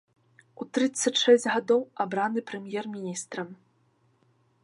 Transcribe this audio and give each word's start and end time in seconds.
У 0.63 0.65
трыццаць 0.75 1.21
шэсць 1.23 1.45
гадоў 1.53 1.81
абраны 2.05 2.39
прэм'ер-міністрам. 2.51 3.49